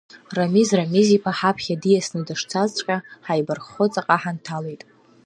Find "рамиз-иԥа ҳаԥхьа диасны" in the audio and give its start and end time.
0.77-2.21